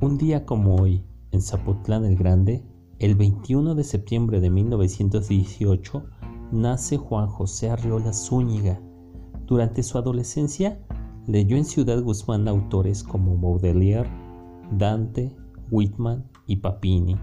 [0.00, 1.02] Un día como hoy,
[1.32, 2.64] en Zapotlán el Grande,
[3.00, 6.04] el 21 de septiembre de 1918,
[6.52, 8.80] nace Juan José Arriola Zúñiga.
[9.48, 10.78] Durante su adolescencia,
[11.26, 14.08] leyó en Ciudad Guzmán autores como Baudelaire,
[14.70, 15.34] Dante,
[15.72, 17.16] Whitman y Papini.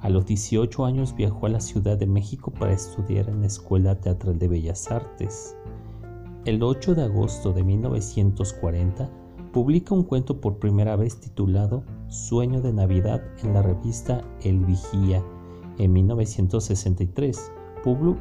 [0.00, 4.00] A los 18 años viajó a la Ciudad de México para estudiar en la Escuela
[4.00, 5.56] Teatral de Bellas Artes.
[6.44, 9.08] El 8 de agosto de 1940,
[9.56, 15.24] publica un cuento por primera vez titulado Sueño de Navidad en la revista El Vigía.
[15.78, 17.52] En 1963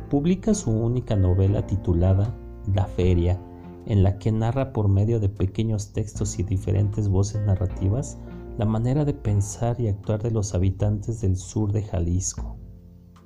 [0.09, 2.33] publica su única novela titulada
[2.73, 3.37] La Feria,
[3.85, 8.17] en la que narra por medio de pequeños textos y diferentes voces narrativas
[8.57, 12.55] la manera de pensar y actuar de los habitantes del sur de Jalisco.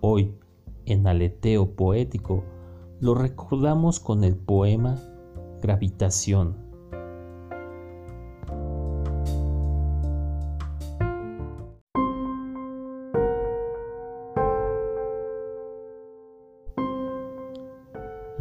[0.01, 0.33] Hoy,
[0.85, 2.43] en aleteo poético,
[3.01, 4.97] lo recordamos con el poema
[5.61, 6.68] Gravitación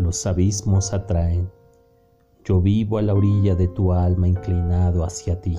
[0.09, 1.51] los abismos atraen.
[2.42, 5.55] Yo vivo a la orilla de tu alma inclinado hacia ti.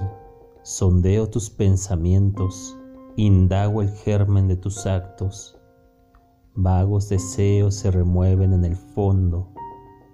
[0.63, 2.75] Sondeo tus pensamientos,
[3.15, 5.55] indago el germen de tus actos.
[6.55, 9.53] Vagos deseos se remueven en el fondo,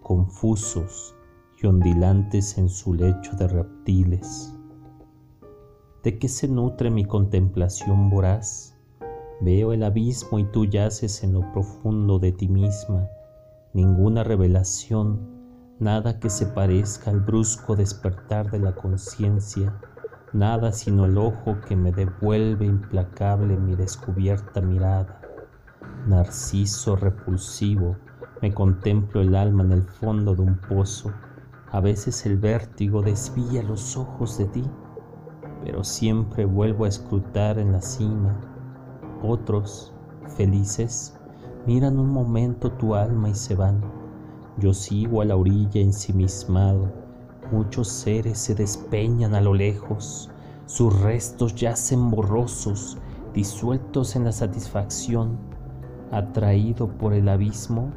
[0.04, 1.16] confusos
[1.64, 4.54] y ondilantes en su lecho de reptiles.
[6.04, 8.76] ¿De qué se nutre mi contemplación voraz?
[9.40, 13.08] Veo el abismo y tú yaces en lo profundo de ti misma
[13.76, 15.20] ninguna revelación,
[15.80, 19.78] nada que se parezca al brusco despertar de la conciencia,
[20.32, 25.20] nada sino el ojo que me devuelve implacable mi descubierta mirada.
[26.08, 27.98] Narciso repulsivo,
[28.42, 31.12] me contemplo el alma en el fondo de un pozo.
[31.70, 34.64] A veces el vértigo desvía los ojos de ti,
[35.66, 38.40] pero siempre vuelvo a escrutar en la cima.
[39.22, 39.94] Otros,
[40.38, 41.15] felices,
[41.66, 43.82] Miran un momento tu alma y se van.
[44.60, 46.92] Yo sigo a la orilla ensimismado.
[47.52, 50.30] Muchos seres se despeñan a lo lejos.
[50.68, 53.00] Sus restos yacen borrosos,
[53.34, 55.40] disueltos en la satisfacción.
[56.12, 57.90] Atraído por el abismo,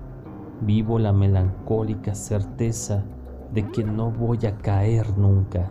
[0.62, 3.04] vivo la melancólica certeza
[3.52, 5.70] de que no voy a caer nunca.